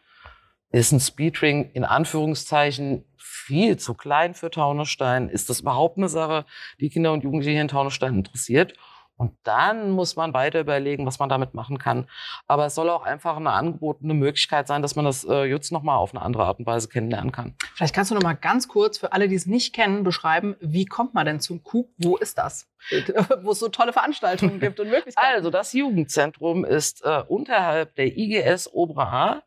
ist 0.74 0.90
ein 0.92 1.00
Speedring 1.00 1.70
in 1.72 1.84
Anführungszeichen 1.84 3.04
viel 3.16 3.76
zu 3.76 3.94
klein 3.94 4.34
für 4.34 4.50
Taunusstein? 4.50 5.28
Ist 5.28 5.48
das 5.48 5.60
überhaupt 5.60 5.98
eine 5.98 6.08
Sache, 6.08 6.44
die 6.80 6.90
Kinder 6.90 7.12
und 7.12 7.22
Jugendliche 7.22 7.60
in 7.60 7.68
Taunusstein 7.68 8.14
interessiert? 8.14 8.74
Und 9.16 9.36
dann 9.44 9.90
muss 9.90 10.16
man 10.16 10.34
weiter 10.34 10.60
überlegen, 10.60 11.06
was 11.06 11.20
man 11.20 11.28
damit 11.28 11.54
machen 11.54 11.78
kann. 11.78 12.08
Aber 12.48 12.66
es 12.66 12.74
soll 12.74 12.90
auch 12.90 13.04
einfach 13.04 13.36
eine 13.36 13.52
angebotene 13.52 14.12
Möglichkeit 14.12 14.66
sein, 14.66 14.82
dass 14.82 14.96
man 14.96 15.04
das 15.04 15.24
äh, 15.24 15.44
jetzt 15.44 15.70
nochmal 15.70 15.98
auf 15.98 16.12
eine 16.14 16.22
andere 16.22 16.44
Art 16.44 16.58
und 16.58 16.66
Weise 16.66 16.88
kennenlernen 16.88 17.30
kann. 17.30 17.54
Vielleicht 17.74 17.94
kannst 17.94 18.10
du 18.10 18.16
noch 18.16 18.22
mal 18.22 18.34
ganz 18.34 18.66
kurz 18.66 18.98
für 18.98 19.12
alle, 19.12 19.28
die 19.28 19.36
es 19.36 19.46
nicht 19.46 19.72
kennen, 19.72 20.02
beschreiben, 20.02 20.56
wie 20.60 20.84
kommt 20.84 21.14
man 21.14 21.26
denn 21.26 21.40
zum 21.40 21.62
Coop? 21.62 21.90
Wo 21.98 22.16
ist 22.16 22.38
das? 22.38 22.68
Wo 23.42 23.52
es 23.52 23.60
so 23.60 23.68
tolle 23.68 23.92
Veranstaltungen 23.92 24.58
gibt 24.58 24.80
und 24.80 24.90
Möglichkeiten. 24.90 25.36
Also 25.36 25.50
das 25.50 25.72
Jugendzentrum 25.72 26.64
ist 26.64 27.04
äh, 27.04 27.22
unterhalb 27.28 27.94
der 27.94 28.16
IGS 28.16 28.72
Obere 28.72 29.06
A, 29.06 29.42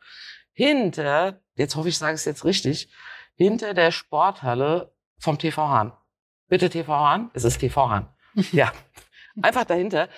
hinter, 0.54 1.40
jetzt 1.56 1.76
hoffe 1.76 1.90
ich, 1.90 1.96
ich 1.96 2.00
sage 2.00 2.16
es 2.16 2.26
jetzt 2.26 2.46
richtig, 2.46 2.90
hinter 3.36 3.74
der 3.74 3.92
Sporthalle 3.92 4.94
vom 5.20 5.38
TV 5.38 5.68
Hahn. 5.68 5.92
Bitte 6.48 6.70
TV 6.70 6.94
Hahn? 6.94 7.30
Es 7.34 7.44
ist 7.44 7.60
TV 7.60 7.90
Hahn. 7.90 8.08
Ja. 8.52 8.72
Einfach 9.42 9.66
dahinter. 9.66 10.10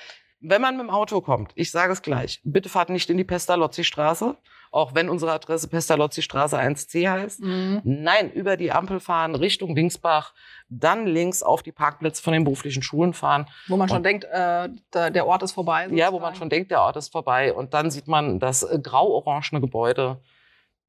Wenn 0.42 0.62
man 0.62 0.78
mit 0.78 0.86
dem 0.86 0.90
Auto 0.90 1.20
kommt, 1.20 1.52
ich 1.56 1.70
sage 1.70 1.92
es 1.92 2.02
gleich, 2.02 2.40
bitte 2.46 2.70
fahrt 2.70 2.90
nicht 2.90 3.10
in 3.10 3.18
die 3.18 3.26
Pestalozzi-Straße, 3.26 4.38
auch 4.72 4.96
wenn 4.96 5.10
unsere 5.10 5.34
Adresse 5.34 5.68
Pestalozzi-Straße 5.68 6.58
1C 6.58 7.10
heißt. 7.10 7.42
Mhm. 7.42 7.82
Nein, 7.84 8.32
über 8.32 8.56
die 8.56 8.72
Ampel 8.72 9.02
fahren, 9.02 9.36
Richtung 9.36 9.76
Dingsbach, 9.76 10.34
dann 10.70 11.08
links 11.08 11.44
auf 11.44 11.62
die 11.62 11.74
Parkplätze 11.74 12.24
von 12.24 12.32
den 12.32 12.46
beruflichen 12.46 12.82
Schulen 12.84 13.14
fahren. 13.14 13.48
Wo 13.68 13.76
man 13.76 13.90
schon 13.90 13.98
Und- 13.98 14.04
denkt, 14.04 14.24
äh, 14.26 14.70
da, 14.92 15.10
der 15.10 15.28
Ort 15.28 15.44
ist 15.44 15.52
vorbei. 15.52 15.88
Ja, 15.92 16.08
wo 16.14 16.20
man 16.20 16.30
sozusagen. 16.30 16.36
schon 16.38 16.50
denkt, 16.52 16.72
der 16.72 16.82
Ort 16.84 16.96
ist 16.96 17.12
vorbei. 17.12 17.54
Und 17.54 17.74
dann 17.74 17.92
sieht 17.92 18.08
man 18.08 18.40
das 18.40 18.64
äh, 18.64 18.80
grau-orangene 18.82 19.60
Gebäude 19.60 20.22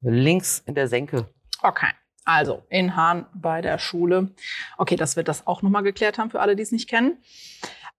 links 0.00 0.60
in 0.66 0.74
der 0.76 0.86
Senke. 0.86 1.28
Okay. 1.62 1.88
Also 2.24 2.62
in 2.68 2.94
Hahn 2.94 3.26
bei 3.34 3.60
der 3.62 3.78
Schule. 3.78 4.28
Okay, 4.78 4.94
dass 4.94 5.16
wir 5.16 5.24
das 5.24 5.46
auch 5.46 5.62
nochmal 5.62 5.82
geklärt 5.82 6.18
haben 6.18 6.30
für 6.30 6.40
alle, 6.40 6.54
die 6.54 6.62
es 6.62 6.70
nicht 6.70 6.88
kennen. 6.88 7.18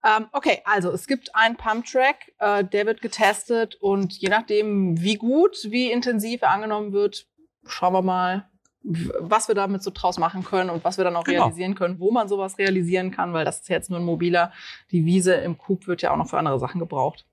Ähm, 0.04 0.28
okay, 0.32 0.62
also 0.66 0.92
es 0.92 1.06
gibt 1.08 1.36
einen 1.36 1.58
Pumptrack, 1.58 2.32
äh, 2.40 2.64
der 2.64 2.86
wird 2.86 3.02
getestet 3.02 3.76
und 3.76 4.14
je 4.14 4.30
nachdem, 4.30 5.00
wie 5.02 5.16
gut, 5.16 5.58
wie 5.66 5.92
intensiv 5.92 6.42
er 6.42 6.52
angenommen 6.52 6.92
wird, 6.92 7.28
schauen 7.68 7.94
wir 7.94 8.02
mal, 8.02 8.50
was 8.84 9.48
wir 9.48 9.54
damit 9.54 9.84
so 9.84 9.92
draus 9.94 10.18
machen 10.18 10.44
können 10.44 10.72
und 10.72 10.84
was 10.84 10.98
wir 10.98 11.04
dann 11.04 11.16
auch 11.16 11.24
Genau. 11.24 11.44
realisieren 11.44 11.76
können, 11.76 12.00
wo 12.00 12.10
man 12.10 12.28
sowas 12.28 12.58
realisieren 12.58 13.12
kann, 13.12 13.32
weil 13.34 13.46
das 13.46 13.62
ist 13.62 13.70
jetzt 13.70 13.92
nur 13.92 14.00
ein 14.00 14.06
mobiler. 14.06 14.52
Die 14.90 15.06
Wiese 15.06 15.36
im 15.36 15.58
Coop 15.60 15.86
wird 15.86 16.02
ja 16.02 16.12
auch 16.12 16.18
noch 16.18 16.30
für 16.30 16.40
andere 16.40 16.60
Sachen 16.60 16.80
gebraucht. 16.80 17.28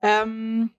Ähm, 0.00 0.70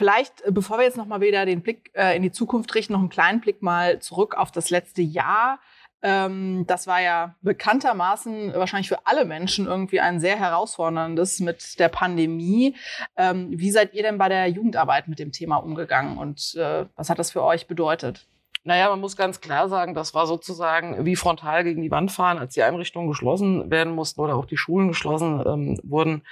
Vielleicht, 0.00 0.40
äh, 0.46 0.50
bevor 0.50 0.78
wir 0.78 0.84
jetzt 0.86 0.96
noch 0.96 1.04
mal 1.04 1.20
wieder 1.20 1.44
den 1.44 1.60
Blick 1.60 1.90
äh, 1.92 2.16
in 2.16 2.22
die 2.22 2.32
Zukunft 2.32 2.74
richten, 2.74 2.94
noch 2.94 3.00
einen 3.00 3.10
kleinen 3.10 3.42
Blick 3.42 3.60
mal 3.60 3.98
zurück 3.98 4.34
auf 4.34 4.50
das 4.50 4.70
letzte 4.70 5.02
Jahr. 5.02 5.60
Ähm, 6.02 6.64
das 6.66 6.86
war 6.86 7.00
ja 7.00 7.34
bekanntermaßen 7.42 8.54
wahrscheinlich 8.54 8.88
für 8.88 9.06
alle 9.06 9.24
Menschen 9.24 9.66
irgendwie 9.66 10.00
ein 10.00 10.20
sehr 10.20 10.38
herausforderndes 10.38 11.40
mit 11.40 11.78
der 11.78 11.88
Pandemie. 11.88 12.74
Ähm, 13.16 13.48
wie 13.50 13.70
seid 13.70 13.94
ihr 13.94 14.02
denn 14.02 14.18
bei 14.18 14.28
der 14.28 14.46
Jugendarbeit 14.48 15.08
mit 15.08 15.18
dem 15.18 15.32
Thema 15.32 15.56
umgegangen 15.56 16.16
und 16.16 16.54
äh, 16.56 16.86
was 16.96 17.10
hat 17.10 17.18
das 17.18 17.30
für 17.30 17.42
euch 17.42 17.66
bedeutet? 17.66 18.26
Naja, 18.62 18.90
man 18.90 19.00
muss 19.00 19.16
ganz 19.16 19.40
klar 19.40 19.68
sagen, 19.68 19.94
das 19.94 20.14
war 20.14 20.26
sozusagen 20.26 21.06
wie 21.06 21.16
frontal 21.16 21.64
gegen 21.64 21.80
die 21.80 21.90
Wand 21.90 22.12
fahren, 22.12 22.38
als 22.38 22.54
die 22.54 22.62
Einrichtungen 22.62 23.08
geschlossen 23.08 23.70
werden 23.70 23.94
mussten 23.94 24.20
oder 24.20 24.36
auch 24.36 24.44
die 24.44 24.58
Schulen 24.58 24.88
geschlossen 24.88 25.42
ähm, 25.46 25.80
wurden. 25.82 26.22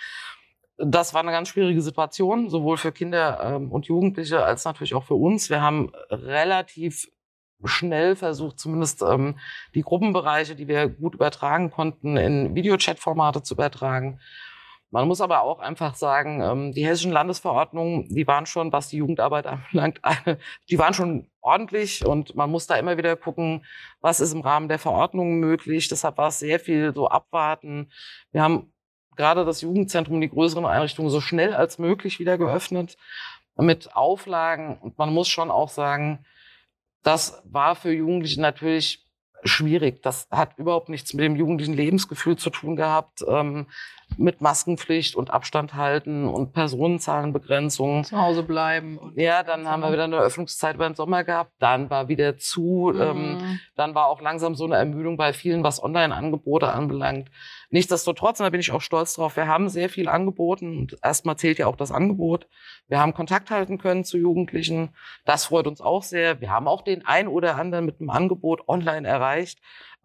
Das 0.77 1.15
war 1.15 1.23
eine 1.23 1.33
ganz 1.33 1.49
schwierige 1.49 1.81
Situation, 1.83 2.51
sowohl 2.51 2.77
für 2.77 2.93
Kinder 2.93 3.41
ähm, 3.43 3.73
und 3.73 3.87
Jugendliche 3.87 4.45
als 4.45 4.65
natürlich 4.65 4.95
auch 4.95 5.05
für 5.05 5.15
uns. 5.15 5.49
Wir 5.51 5.63
haben 5.63 5.91
relativ 6.11 7.11
schnell 7.65 8.17
versucht, 8.17 8.59
zumindest 8.59 9.03
ähm, 9.03 9.38
die 9.75 9.83
Gruppenbereiche, 9.83 10.55
die 10.55 10.69
wir 10.69 10.88
gut 10.88 11.15
übertragen 11.15 11.71
konnten, 11.71 12.17
in 12.17 12.55
Videochat-Formate 12.55 13.43
zu 13.43 13.55
übertragen. 13.55 14.21
Man 14.91 15.07
muss 15.07 15.21
aber 15.21 15.43
auch 15.43 15.59
einfach 15.59 15.95
sagen, 15.95 16.41
ähm, 16.41 16.73
die 16.73 16.87
hessischen 16.87 17.12
Landesverordnungen, 17.12 18.09
die 18.09 18.27
waren 18.27 18.47
schon, 18.47 18.73
was 18.73 18.88
die 18.88 18.99
Jugendarbeit 18.99 19.47
anbelangt, 19.75 20.00
die 20.71 20.79
waren 20.79 20.95
schon 20.95 21.29
ordentlich 21.41 22.07
und 22.07 22.35
man 22.37 22.50
muss 22.50 22.67
da 22.67 22.77
immer 22.77 22.97
wieder 22.97 23.17
gucken, 23.17 23.65
was 24.00 24.21
ist 24.21 24.33
im 24.33 24.41
Rahmen 24.41 24.69
der 24.69 24.79
Verordnungen 24.79 25.41
möglich. 25.41 25.88
Deshalb 25.88 26.17
war 26.17 26.29
es 26.29 26.38
sehr 26.38 26.59
viel 26.61 26.95
so 26.95 27.09
abwarten. 27.09 27.91
Wir 28.33 28.43
haben 28.43 28.73
gerade 29.17 29.45
das 29.45 29.61
Jugendzentrum, 29.61 30.21
die 30.21 30.31
größeren 30.31 30.65
Einrichtungen 30.65 31.11
so 31.11 31.21
schnell 31.21 31.53
als 31.55 31.79
möglich 31.79 32.19
wieder 32.19 32.38
geöffnet 32.38 32.97
mit 33.57 33.95
Auflagen. 33.95 34.79
Und 34.79 34.97
man 34.97 35.12
muss 35.12 35.29
schon 35.29 35.50
auch 35.50 35.69
sagen, 35.69 36.25
das 37.09 37.43
war 37.47 37.75
für 37.75 37.91
Jugendliche 37.91 38.38
natürlich 38.43 39.08
schwierig. 39.45 40.02
Das 40.02 40.28
hat 40.30 40.59
überhaupt 40.59 40.88
nichts 40.88 41.14
mit 41.14 41.25
dem 41.25 41.37
jugendlichen 41.37 41.75
Lebensgefühl 41.75 42.37
zu 42.37 42.50
tun 42.50 42.76
gehabt, 42.76 43.25
ähm, 43.28 43.66
mit 44.16 44.40
Maskenpflicht 44.40 45.16
und 45.16 45.30
Abstand 45.30 45.75
halten 45.75 46.26
und 46.26 46.54
Personenzahlenbegrenzung. 46.54 48.04
Zu 48.04 48.18
Hause 48.18 48.42
bleiben. 48.42 48.99
Ja, 49.16 49.42
dann 49.42 49.68
haben 49.68 49.83
wir 49.83 49.92
wieder 49.92 50.04
eine 50.04 50.18
Öffnungszeit 50.18 50.76
über 50.76 50.88
den 50.88 50.95
Sommer 50.95 51.25
gehabt. 51.25 51.52
Dann 51.59 51.90
war 51.90 52.09
wieder 52.09 52.38
zu. 52.38 52.92
Ähm, 52.99 53.18
Mhm. 53.35 53.61
dann 53.76 53.95
war 53.95 54.07
auch 54.07 54.21
langsam 54.21 54.54
so 54.54 54.64
eine 54.64 54.76
Ermüdung 54.76 55.16
bei 55.16 55.33
vielen, 55.33 55.62
was 55.62 55.83
Online-Angebote 55.83 56.73
anbelangt. 56.73 57.30
Nichtsdestotrotz, 57.71 58.40
und 58.40 58.45
da 58.45 58.50
bin 58.50 58.61
ich 58.61 58.73
auch 58.73 58.80
stolz 58.80 59.14
drauf, 59.14 59.37
wir 59.37 59.47
haben 59.47 59.68
sehr 59.68 59.90
viel 59.90 60.09
angeboten 60.09 60.78
und 60.78 60.97
erstmal 61.02 61.37
zählt 61.37 61.59
ja 61.59 61.66
auch 61.66 61.76
das 61.76 61.92
Angebot. 61.92 62.47
Wir 62.88 62.99
haben 63.00 63.12
Kontakt 63.12 63.50
halten 63.50 63.76
können 63.76 64.04
zu 64.04 64.16
Jugendlichen. 64.16 64.88
Das 65.26 65.45
freut 65.45 65.66
uns 65.66 65.83
auch 65.83 66.02
sehr. 66.02 66.40
Wir 66.40 66.50
haben 66.50 66.66
auch 66.66 66.80
den 66.80 67.04
ein 67.07 67.28
oder 67.28 67.57
anderen 67.57 67.85
mit 67.85 68.00
dem 68.00 68.09
Angebot 68.09 68.66
online 68.68 69.07
erreicht. 69.07 69.28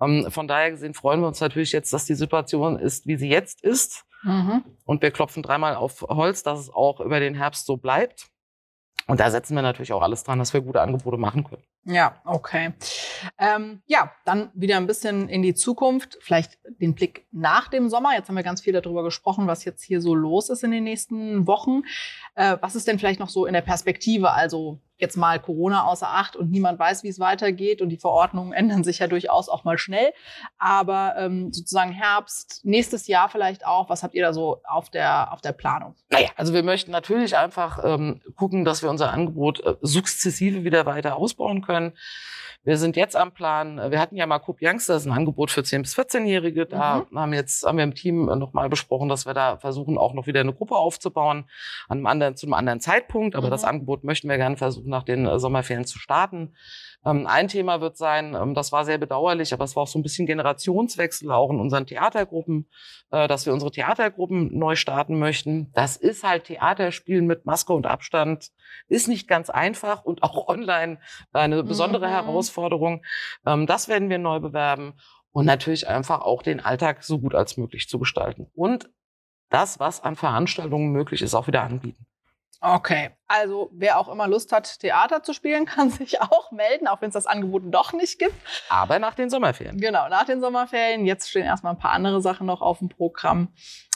Ähm, 0.01 0.30
von 0.30 0.48
daher 0.48 0.72
gesehen 0.72 0.94
freuen 0.94 1.22
wir 1.22 1.27
uns 1.27 1.39
natürlich 1.39 1.72
jetzt, 1.72 1.94
dass 1.94 2.06
die 2.06 2.15
Situation 2.15 2.77
ist, 2.77 3.06
wie 3.06 3.18
sie 3.18 3.30
jetzt 3.30 3.63
ist. 3.63 4.06
Mhm. 4.24 4.63
Und 4.86 5.01
wir 5.01 5.12
klopfen 5.12 5.44
dreimal 5.44 5.75
auf 5.75 6.01
Holz, 6.01 6.44
dass 6.44 6.60
es 6.60 6.70
auch 6.70 7.00
über 7.00 7.20
den 7.20 7.36
Herbst 7.36 7.65
so 7.65 7.77
bleibt. 7.77 8.27
Und 9.08 9.20
da 9.20 9.30
setzen 9.30 9.56
wir 9.56 9.62
natürlich 9.62 9.94
auch 9.94 10.01
alles 10.01 10.24
dran, 10.24 10.39
dass 10.39 10.53
wir 10.53 10.62
gute 10.62 10.82
Angebote 10.82 11.18
machen 11.18 11.44
können. 11.44 11.63
Ja, 11.85 12.21
okay. 12.23 12.73
Ähm, 13.37 13.81
ja, 13.87 14.11
dann 14.23 14.51
wieder 14.53 14.77
ein 14.77 14.87
bisschen 14.87 15.27
in 15.27 15.41
die 15.41 15.53
Zukunft, 15.53 16.17
vielleicht 16.21 16.57
den 16.79 16.95
Blick 16.95 17.25
nach 17.31 17.67
dem 17.67 17.89
Sommer. 17.89 18.13
Jetzt 18.15 18.29
haben 18.29 18.35
wir 18.35 18.43
ganz 18.43 18.61
viel 18.61 18.73
darüber 18.73 19.03
gesprochen, 19.03 19.47
was 19.47 19.65
jetzt 19.65 19.83
hier 19.83 19.99
so 19.99 20.15
los 20.15 20.49
ist 20.49 20.63
in 20.63 20.71
den 20.71 20.85
nächsten 20.85 21.45
Wochen. 21.45 21.81
Äh, 22.35 22.57
was 22.61 22.75
ist 22.75 22.87
denn 22.87 22.99
vielleicht 22.99 23.19
noch 23.19 23.29
so 23.29 23.45
in 23.45 23.53
der 23.53 23.61
Perspektive? 23.61 24.31
Also 24.31 24.79
jetzt 24.97 25.17
mal 25.17 25.39
Corona 25.39 25.83
außer 25.83 26.07
Acht 26.07 26.35
und 26.35 26.51
niemand 26.51 26.79
weiß, 26.79 27.03
wie 27.03 27.09
es 27.09 27.19
weitergeht 27.19 27.81
und 27.81 27.89
die 27.89 27.97
Verordnungen 27.97 28.53
ändern 28.63 28.83
sich 28.83 28.99
ja 28.99 29.07
durchaus 29.07 29.49
auch 29.49 29.63
mal 29.63 29.77
schnell. 29.77 30.13
Aber 30.57 31.15
ähm, 31.17 31.51
sozusagen 31.51 31.91
Herbst, 31.91 32.61
nächstes 32.63 33.07
Jahr 33.07 33.29
vielleicht 33.29 33.65
auch. 33.65 33.89
Was 33.89 34.03
habt 34.03 34.15
ihr 34.15 34.23
da 34.23 34.33
so 34.33 34.61
auf 34.63 34.89
der, 34.89 35.33
auf 35.33 35.41
der 35.41 35.51
Planung? 35.51 35.95
Naja, 36.09 36.29
also 36.37 36.53
wir 36.53 36.63
möchten 36.63 36.91
natürlich 36.91 37.37
einfach 37.37 37.83
ähm, 37.83 38.21
gucken, 38.35 38.65
dass 38.65 38.81
wir 38.81 38.89
unser 38.89 39.11
Angebot 39.11 39.59
äh, 39.59 39.75
sukzessive 39.81 40.63
wieder 40.63 40.85
weiter 40.85 41.17
ausbauen 41.17 41.61
können. 41.61 41.73
Wir 42.65 42.77
sind 42.77 42.96
jetzt 42.96 43.18
am 43.18 43.34
Plan, 43.34 43.92
wir 43.92 44.00
hatten 44.00 44.15
ja 44.15 44.25
mal 44.25 44.39
Coop 44.39 44.60
Youngsters, 44.62 45.06
ein 45.06 45.12
Angebot 45.12 45.51
für 45.51 45.62
10- 45.62 45.82
bis 45.82 45.98
14-Jährige. 45.98 46.65
Da 46.65 47.06
haben, 47.13 47.34
jetzt, 47.34 47.65
haben 47.65 47.77
wir 47.77 47.84
im 47.84 47.94
Team 47.94 48.25
nochmal 48.25 48.70
besprochen, 48.70 49.10
dass 49.10 49.25
wir 49.25 49.34
da 49.34 49.58
versuchen, 49.58 49.98
auch 49.98 50.13
noch 50.13 50.27
wieder 50.27 50.39
eine 50.39 50.53
Gruppe 50.53 50.75
aufzubauen, 50.75 51.50
an 51.89 51.98
einem 51.98 52.06
anderen, 52.08 52.36
zu 52.38 52.46
einem 52.46 52.53
anderen 52.53 52.80
Zeitpunkt. 52.80 53.36
Aber 53.36 53.48
Mhm. 53.48 53.51
das 53.51 53.65
Angebot 53.65 54.06
möchten 54.06 54.30
wir 54.30 54.38
gerne 54.38 54.56
versuchen, 54.56 54.89
nach 54.89 55.03
den 55.03 55.25
äh, 55.25 55.39
Sommerferien 55.39 55.86
zu 55.86 56.00
starten. 56.00 56.53
Ähm, 57.06 57.27
ein 57.27 57.50
Thema 57.50 57.82
wird 57.82 57.98
sein, 57.98 58.34
ähm, 58.34 58.53
das 58.53 58.72
war 58.72 58.86
sehr 58.86 58.98
bedauerlich, 58.98 59.51
aber 59.53 59.65
es 59.65 59.75
war 59.75 59.84
auch 59.84 59.88
so 59.88 60.00
ein 60.00 60.03
bisschen 60.03 60.25
Generationswechsel 60.25 61.32
auch 61.32 61.50
in 61.50 61.60
unseren 61.60 61.86
Theatergruppen, 61.86 62.70
äh, 63.12 63.27
dass 63.27 63.46
wir 63.46 63.51
unsere 63.51 63.72
Theatergruppen 63.72 64.58
neu 64.58 64.75
starten 64.77 65.20
möchten. 65.20 65.70
Das 65.74 65.98
ist 65.98 66.24
halt 66.24 66.46
Theaterspielen 66.46 67.25
mit 67.27 67.46
Maske 67.46 67.74
und 67.74 67.88
Abstand, 67.88 68.51
ist 68.88 69.10
nicht 69.10 69.27
ganz 69.27 69.50
einfach 69.50 70.06
und 70.06 70.24
auch 70.24 70.48
online 70.48 71.00
eine 71.34 71.62
besondere 71.63 72.08
Mhm. 72.08 72.12
Herausforderung. 72.12 73.03
Ähm, 73.46 73.67
das 73.67 73.88
werden 73.88 74.10
wir 74.10 74.20
neu 74.20 74.39
bewerben 74.39 74.93
und 75.32 75.46
natürlich 75.46 75.88
einfach 75.88 76.22
auch 76.22 76.41
den 76.43 76.60
Alltag 76.60 77.03
so 77.03 77.20
gut 77.20 77.36
als 77.36 77.58
möglich 77.58 77.88
zu 77.89 78.00
gestalten. 78.00 78.50
Und 78.55 78.89
das, 79.50 79.79
was 79.79 80.01
an 80.01 80.15
Veranstaltungen 80.15 80.91
möglich 80.91 81.22
ist, 81.22 81.34
auch 81.36 81.48
wieder 81.48 81.63
anbieten. 81.63 82.05
Okay, 82.65 83.12
also 83.27 83.70
wer 83.74 84.00
auch 84.00 84.08
immer 84.08 84.25
Lust 84.25 84.53
hat, 84.53 84.79
Theater 84.79 85.22
zu 85.22 85.34
spielen, 85.34 85.65
kann 85.67 85.89
sich 85.89 86.22
auch 86.22 86.51
melden, 86.51 86.88
auch 86.88 87.01
wenn 87.01 87.10
es 87.10 87.13
das 87.13 87.25
Angebot 87.25 87.63
doch 87.65 87.91
nicht 87.91 88.20
gibt. 88.20 88.34
Aber 88.70 89.00
nach 89.00 89.15
den 89.15 89.29
Sommerferien. 89.29 89.77
Genau, 89.77 90.08
nach 90.08 90.24
den 90.25 90.39
Sommerferien. 90.39 91.05
Jetzt 91.05 91.29
stehen 91.29 91.46
erstmal 91.46 91.74
ein 91.74 91.79
paar 91.79 91.91
andere 91.91 92.22
Sachen 92.22 92.48
noch 92.48 92.62
auf 92.62 92.79
dem 92.79 92.88
Programm. 92.89 93.50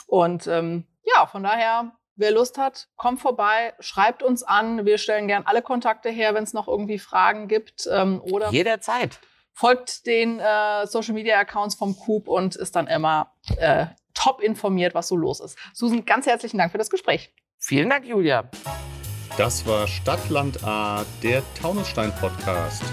Und 0.06 0.48
ähm, 0.48 0.86
ja, 1.16 1.26
von 1.28 1.44
daher, 1.44 1.94
wer 2.18 2.32
Lust 2.32 2.58
hat, 2.58 2.90
kommt 2.96 3.22
vorbei, 3.22 3.74
schreibt 3.80 4.22
uns 4.24 4.44
an. 4.44 4.86
Wir 4.86 4.98
stellen 4.98 5.28
gern 5.28 5.44
alle 5.46 5.62
Kontakte 5.62 6.10
her, 6.10 6.34
wenn 6.34 6.44
es 6.44 6.54
noch 6.54 6.68
irgendwie 6.68 7.00
Fragen 7.00 7.48
gibt. 7.48 7.88
Ähm, 7.92 8.22
oder 8.22 8.50
Jederzeit. 8.50 9.20
folgt 9.54 10.06
den 10.06 10.40
äh, 10.40 10.86
Social 10.88 11.14
Media 11.14 11.40
Accounts 11.40 11.76
vom 11.76 11.98
Coop 11.98 12.28
und 12.28 12.56
ist 12.56 12.76
dann 12.76 12.88
immer 12.88 13.32
äh, 13.58 13.86
top 14.14 14.42
informiert, 14.42 14.96
was 14.96 15.08
so 15.08 15.16
los 15.16 15.40
ist. 15.40 15.58
Susan, 15.74 16.06
ganz 16.06 16.26
herzlichen 16.26 16.58
Dank 16.58 16.72
für 16.72 16.78
das 16.78 16.90
Gespräch. 16.90 17.34
Vielen 17.60 17.90
Dank, 17.90 18.06
Julia. 18.06 18.50
Das 19.38 19.66
war 19.68 19.88
Stadtland 19.88 20.64
A, 20.64 21.06
der 21.22 21.44
Taunusstein 21.62 22.12
Podcast. 22.20 22.84